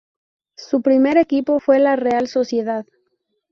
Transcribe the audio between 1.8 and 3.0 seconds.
Real Sociedad.